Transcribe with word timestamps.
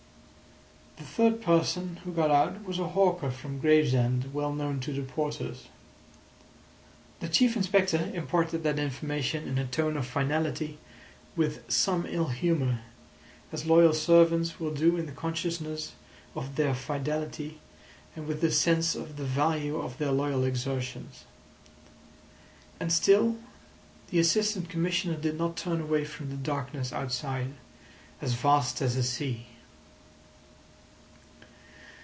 The 0.97 1.07
third 1.15 1.41
person 1.41 1.97
who 2.03 2.13
got 2.13 2.29
out 2.29 2.63
was 2.63 2.77
a 2.77 2.89
hawker 2.89 3.31
from 3.31 3.59
Gravesend 3.59 4.33
well 4.35 4.53
known 4.53 4.79
to 4.81 4.93
the 4.93 5.01
porters. 5.01 5.67
The 7.21 7.27
Chief 7.27 7.55
Inspector 7.57 8.11
imparted 8.13 8.61
that 8.63 8.77
information 8.77 9.47
in 9.47 9.57
a 9.57 9.65
tone 9.65 9.97
of 9.97 10.05
finality 10.05 10.77
with 11.35 11.67
some 11.71 12.05
ill 12.07 12.27
humour, 12.27 12.81
as 13.51 13.65
loyal 13.65 13.93
servants 13.93 14.59
will 14.59 14.71
do 14.73 14.95
in 14.95 15.07
the 15.07 15.11
consciousness 15.11 15.93
of 16.35 16.55
their 16.55 16.75
fidelity 16.75 17.59
and 18.15 18.27
with 18.27 18.39
the 18.41 18.51
sense 18.51 18.93
of 18.95 19.17
the 19.17 19.25
value 19.25 19.77
of 19.81 19.97
their 19.97 20.11
loyal 20.11 20.43
exertions. 20.43 21.25
And 22.79 22.93
still 22.93 23.37
the 24.11 24.19
Assistant 24.19 24.69
Commissioner 24.69 25.15
did 25.17 25.35
not 25.35 25.57
turn 25.57 25.81
away 25.81 26.05
from 26.05 26.29
the 26.29 26.37
darkness 26.37 26.93
outside, 26.93 27.53
as 28.21 28.33
vast 28.33 28.81
as 28.83 28.95
a 28.95 29.03
sea. 29.03 29.47